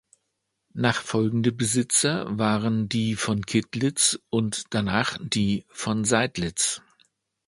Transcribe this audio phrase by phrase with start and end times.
[0.73, 6.81] Nachfolgende Besitzer waren die von Kittlitz und danach die von Seydlitz.